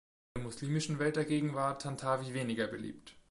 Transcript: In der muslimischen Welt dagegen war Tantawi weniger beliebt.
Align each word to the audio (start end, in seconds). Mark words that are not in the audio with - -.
In 0.33 0.41
der 0.41 0.43
muslimischen 0.47 0.97
Welt 0.97 1.15
dagegen 1.15 1.53
war 1.53 1.77
Tantawi 1.77 2.33
weniger 2.33 2.65
beliebt. 2.65 3.13